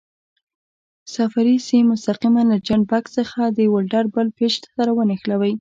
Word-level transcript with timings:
صفري 1.15 1.55
سیم 1.67 1.83
مستقیماً 1.93 2.41
له 2.51 2.57
جاینټ 2.67 2.85
بکس 2.91 3.11
څخه 3.19 3.41
د 3.57 3.59
ولډر 3.73 4.05
بل 4.15 4.27
پېچ 4.37 4.53
سره 4.75 4.91
ونښلوئ. 4.93 5.49